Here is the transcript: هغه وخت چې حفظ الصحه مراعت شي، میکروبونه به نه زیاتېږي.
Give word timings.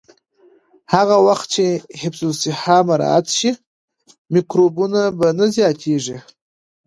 هغه 0.93 1.15
وخت 1.27 1.47
چې 1.55 1.65
حفظ 2.01 2.21
الصحه 2.29 2.77
مراعت 2.89 3.25
شي، 3.37 3.51
میکروبونه 4.33 5.01
به 5.19 5.27
نه 5.37 5.45
زیاتېږي. 5.55 6.17